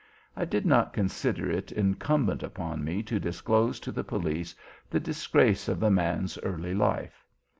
I 0.35 0.45
did 0.45 0.65
not 0.65 0.93
consider 0.93 1.51
it 1.51 1.71
incumbent 1.71 2.41
upon 2.41 2.83
me 2.83 3.03
to 3.03 3.19
disclose 3.19 3.79
to 3.81 3.91
the 3.91 4.03
police 4.03 4.55
the 4.89 4.99
disgrace 4.99 5.67
of 5.67 5.79
the 5.79 5.91
man's 5.91 6.39
early 6.39 6.73
life. 6.73 7.23